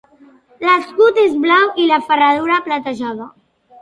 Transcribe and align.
L'escut 0.67 1.19
és 1.25 1.37
blau 1.45 1.69
i 1.83 1.85
la 1.91 2.01
ferradura 2.09 2.61
platejada. 2.71 3.29